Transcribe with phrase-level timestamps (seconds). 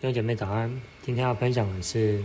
[0.00, 2.22] 弟兄姐妹早安，今天要分享的是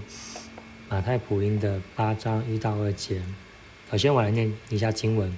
[0.89, 3.19] 马太福音的八章一到二节。
[3.89, 5.35] 首先，我来念一下经文：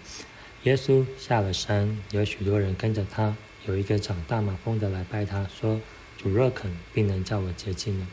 [0.64, 3.34] 耶稣下了山，有许多人跟着他。
[3.68, 5.80] 有一个长大马蜂的来拜他，说
[6.20, 8.08] ：“主若肯，并能叫我洁净了。”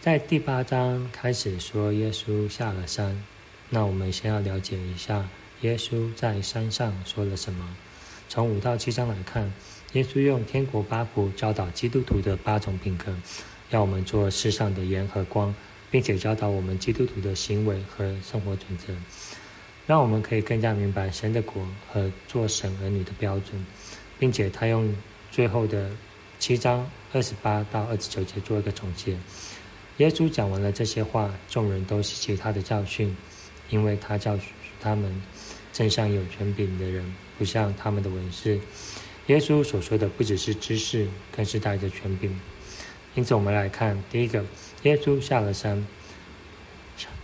[0.00, 3.22] 在第八章开始说耶稣下了山，
[3.68, 5.28] 那我们先要了解一下
[5.60, 7.76] 耶稣在山上说了什么。
[8.26, 9.52] 从五到七章来看。
[9.94, 13.10] 耶稣用天国八福教导基督徒的八种品格，
[13.70, 15.54] 要我们做世上的盐和光，
[15.90, 18.92] 并且教导我们基督徒的行为和生活准则，
[19.86, 23.64] 让我们可以更加明白神的国和做神儿女的标准，
[24.18, 24.94] 并且他用
[25.30, 25.90] 最后的
[26.38, 29.16] 七章二十八到二十九节做一个总结。
[29.96, 33.16] 耶稣讲完了这些话，众人都吸取他的教训，
[33.70, 34.52] 因为他教训
[34.82, 35.22] 他们，
[35.72, 37.02] 正像有权柄的人
[37.38, 38.60] 不像他们的文士。
[39.28, 42.38] 耶稣所说的不只是知识，更是带着权柄。
[43.14, 44.44] 因此，我们来看第一个：
[44.84, 45.86] 耶稣下了山，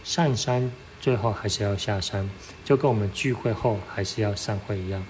[0.05, 0.71] 上山
[1.01, 2.29] 最后还是要下山，
[2.63, 5.05] 就跟我们聚会后还是要散会一样。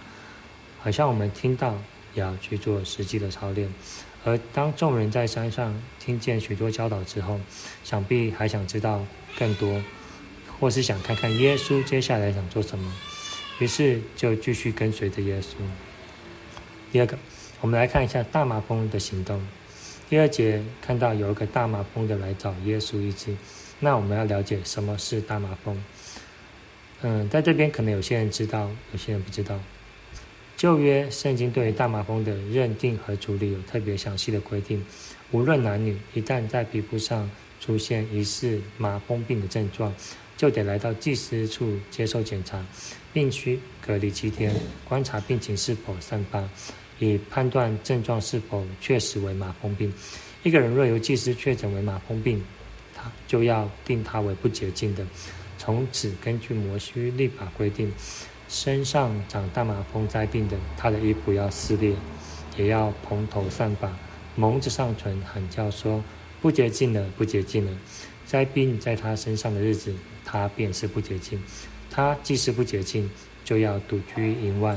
[0.81, 1.77] 好像我们听到
[2.15, 3.73] 也要去做实际的操练。
[4.25, 7.41] 而当众人在山上听见许多教导之后，
[7.83, 9.05] 想必还想知道
[9.37, 9.83] 更多，
[10.61, 12.93] 或是想看看耶稣接下来想做什么，
[13.59, 15.57] 于是就继续跟随着耶稣。
[16.95, 17.19] 第二个，
[17.61, 19.45] 我们来看一下大麻风的行动。
[20.09, 23.35] 第二节看到有一个大麻风的来找耶稣医治，
[23.81, 25.85] 那我们要了解什么是大麻风。
[27.03, 29.59] 嗯，在这边可能有些人知道，有些人不知道。
[30.57, 34.87] 旧约圣经对于大麻风的认定和处理有特别详细的规定，
[35.33, 37.29] 无论男女，一旦在皮肤上
[37.59, 39.93] 出现疑似麻风病的症状，
[40.37, 42.65] 就得来到祭司处接受检查，
[43.13, 44.55] 并需隔离七天，
[44.89, 46.49] 观察病情是否散发。
[46.99, 49.93] 以判断症状是否确实为马蜂病。
[50.43, 52.43] 一个人若由祭司确诊为马蜂病，
[52.95, 55.07] 他就要定他为不洁净的。
[55.57, 57.91] 从此，根据摩西立法规定，
[58.49, 61.95] 身上长大麻风灾病的，他的衣服要撕裂，
[62.59, 63.91] 也要蓬头散发，
[64.37, 66.05] 蒙着上唇，喊叫说
[66.43, 67.73] ：“不洁净了，不洁净了！”
[68.27, 69.95] 灾病在他身上的日子，
[70.25, 71.43] 他便是不洁净。
[71.91, 73.11] 他既是不洁净，
[73.45, 74.77] 就要独居营外。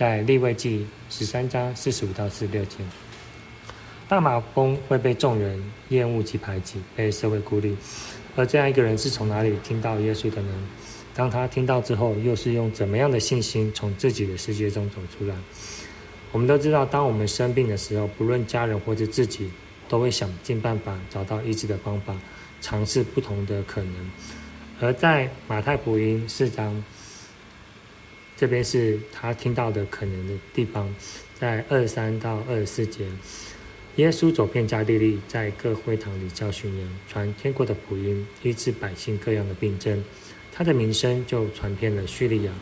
[0.00, 2.76] 在立位记十三章四十五到四十六节，
[4.08, 7.76] 大马蜂会被众人厌恶及排挤，被社会孤立。
[8.34, 10.48] 而这样一个人是从哪里听到耶稣的呢？
[11.14, 15.36] 当他听到之后，又是用怎么样的信心从自己的世界中走出来？
[16.32, 19.50] 我们都知道，当我们生病的时候，不论家人或者自己，
[19.86, 22.16] 都会想尽办法找到医治的方法，
[22.62, 24.10] 尝试不同的可能。
[24.80, 26.82] 而在马太福音四章。
[28.40, 30.90] 这边是他听到的可能的地方，
[31.38, 33.06] 在二三到二十四节，
[33.96, 40.02] 耶稣走遍加利利，在各会堂里教训人，传天国的福音，医治百姓各样的病症。
[40.50, 42.52] 他的名声就传遍了叙利亚，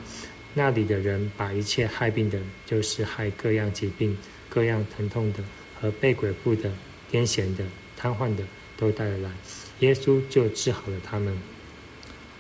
[0.53, 4.19] 那里的人把一切害病的，就是害各样疾病、
[4.49, 5.45] 各样疼痛的
[5.81, 6.69] 和被鬼附的、
[7.09, 7.65] 癫痫的、
[7.97, 8.43] 瘫痪的，
[8.77, 9.31] 都带了来，
[9.79, 11.39] 耶稣就治好了他们。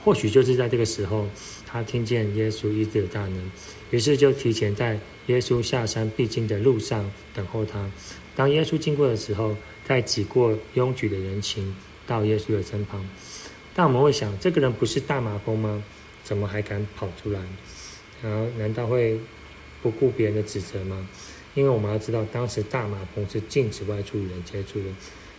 [0.09, 1.29] 或许就是在这个时候。
[1.71, 3.51] 他听见耶稣医治的大能，
[3.91, 7.91] 于是就提前在耶稣下山必经的路上等候他。
[8.35, 9.55] 当耶稣经过的时候，
[9.87, 11.77] 在挤过拥挤的人群，
[12.07, 13.07] 到耶稣的身旁。
[13.75, 15.85] 但我们会想，这个人不是大麻风吗？
[16.25, 17.41] 怎么还敢跑出来？
[18.23, 19.21] 然后难道会
[19.83, 21.07] 不顾别人的指责吗？
[21.53, 24.87] 因为我们要知道，当时大麻风是禁止外出与人接触的。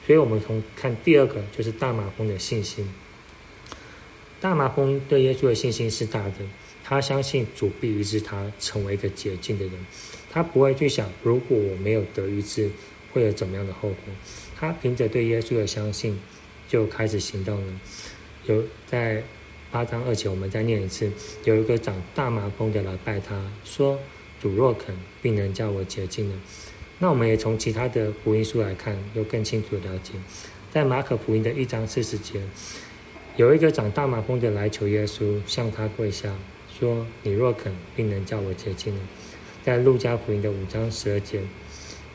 [0.05, 2.87] 所以，我们从看第二个，就是大麻风的信心。
[4.41, 6.35] 大麻风对耶稣的信心是大的，
[6.83, 9.73] 他相信主必医治他，成为一个洁净的人。
[10.31, 12.69] 他不会去想，如果我没有得医治，
[13.11, 13.97] 会有怎么样的后果。
[14.55, 16.17] 他凭着对耶稣的相信，
[16.67, 17.73] 就开始行动了。
[18.45, 19.21] 有在
[19.71, 21.11] 八章二节，我们再念一次：
[21.43, 23.99] 有一个长大麻风的来拜他，说
[24.41, 26.35] ：“主若肯，并能叫我洁净了。”
[26.97, 30.13] 那我们也从其他的福音书来看，又更清楚的了解，
[30.71, 32.41] 在马可福音的一章四十节。
[33.39, 36.35] 有一个长大麻风的来求耶稣，向他跪下，
[36.77, 38.93] 说：“你若肯，必能叫我洁净。”
[39.63, 41.39] 在路加福音的五章十二节，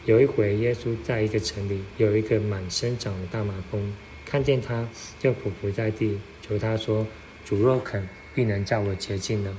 [0.04, 3.90] 有一回耶稣在一个城里，有一个满身长的大麻风，
[4.26, 4.86] 看见他，
[5.18, 7.06] 就匍匐在地，求他说
[7.42, 9.56] ：“主若肯，必能叫我洁净了。”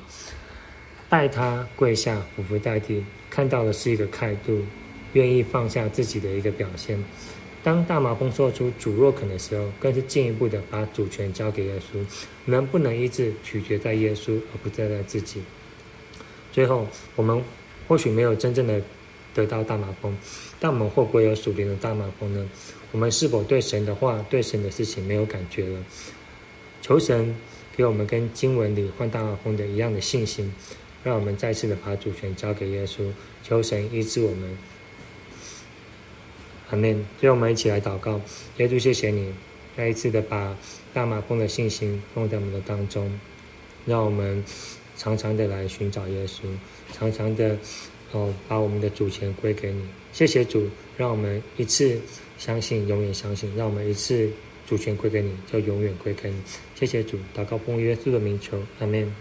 [1.10, 4.62] 拜他跪下，匍匐在地，看到的是一个态度，
[5.14, 7.04] 愿意放下自己的一个表现。
[7.66, 11.98] 当大麻风说出主若肯的时候，更是进一步的把主权交给耶稣，
[12.46, 15.42] 能不能医治取决在耶稣，而不在在自己。
[16.52, 17.44] 最后，我们
[17.88, 18.80] 或许没有真正的
[19.34, 20.16] 得到大马蜂，
[20.60, 22.48] 但我们会不会有属灵的大马蜂呢？
[22.92, 25.84] 我们是否对神的话、对神的事情没有感觉了？
[26.84, 27.36] 求神
[27.76, 30.54] 给我们跟经文里换大马蜂的一样的信心，
[31.04, 33.00] 让我们再次的把主权交给耶稣，
[33.42, 34.56] 求神医治我们。
[36.70, 37.06] 阿门。
[37.20, 38.20] 最后我们一起来祷告，
[38.58, 39.34] 耶稣，谢谢你
[39.76, 40.56] 再一次的把
[40.94, 43.12] 大马蜂的信心放在我们的当中，
[43.86, 44.44] 让我们
[44.98, 46.42] 常常的来寻找耶稣，
[46.94, 47.58] 常常的
[48.12, 49.86] 哦把我们的主权归给你。
[50.14, 50.68] 谢谢主，
[50.98, 52.00] 让我们一次
[52.38, 54.30] 相信，永远相信；让我们一次
[54.66, 56.42] 主权归给你，就永远归给你。
[56.74, 59.14] 谢谢主，祷告奉耶稣的名求，阿门。